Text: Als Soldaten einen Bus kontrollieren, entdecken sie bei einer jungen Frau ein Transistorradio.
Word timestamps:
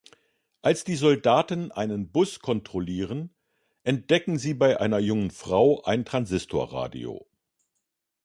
Als 0.63 0.83
Soldaten 0.83 1.71
einen 1.71 2.11
Bus 2.11 2.39
kontrollieren, 2.39 3.29
entdecken 3.83 4.39
sie 4.39 4.55
bei 4.55 4.79
einer 4.79 4.97
jungen 4.97 5.29
Frau 5.29 5.83
ein 5.83 6.05
Transistorradio. 6.05 7.27